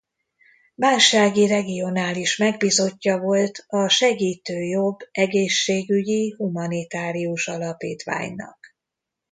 Bánsági 0.75 1.45
regionális 1.47 2.37
megbízottja 2.37 3.19
volt 3.19 3.63
a 3.67 3.87
Segítő 3.87 4.61
Jobb 4.61 4.97
Egészségügyi 5.11 6.33
Humanitárius 6.37 7.47
Alapítványnak. 7.47 8.59